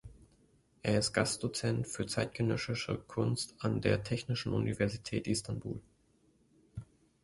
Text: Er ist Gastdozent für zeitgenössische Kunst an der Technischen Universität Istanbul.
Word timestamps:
Er 0.81 0.97
ist 0.97 1.13
Gastdozent 1.13 1.87
für 1.87 2.07
zeitgenössische 2.07 2.97
Kunst 2.97 3.53
an 3.59 3.81
der 3.81 4.03
Technischen 4.03 4.51
Universität 4.51 5.27
Istanbul. 5.27 5.79